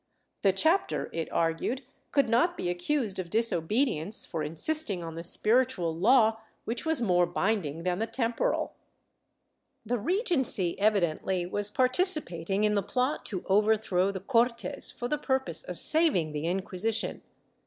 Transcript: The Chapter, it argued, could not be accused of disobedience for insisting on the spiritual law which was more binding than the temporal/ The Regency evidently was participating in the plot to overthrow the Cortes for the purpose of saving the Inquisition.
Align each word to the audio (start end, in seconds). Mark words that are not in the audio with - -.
The 0.41 0.51
Chapter, 0.51 1.11
it 1.13 1.31
argued, 1.31 1.83
could 2.11 2.27
not 2.27 2.57
be 2.57 2.71
accused 2.71 3.19
of 3.19 3.29
disobedience 3.29 4.25
for 4.25 4.41
insisting 4.41 5.03
on 5.03 5.13
the 5.13 5.23
spiritual 5.23 5.95
law 5.95 6.39
which 6.65 6.87
was 6.87 7.03
more 7.03 7.27
binding 7.27 7.83
than 7.83 7.99
the 7.99 8.07
temporal/ 8.07 8.73
The 9.85 9.99
Regency 9.99 10.75
evidently 10.79 11.45
was 11.45 11.69
participating 11.69 12.63
in 12.63 12.73
the 12.73 12.81
plot 12.81 13.23
to 13.27 13.45
overthrow 13.47 14.09
the 14.09 14.21
Cortes 14.21 14.89
for 14.89 15.07
the 15.07 15.19
purpose 15.19 15.61
of 15.61 15.77
saving 15.77 16.31
the 16.31 16.47
Inquisition. 16.47 17.21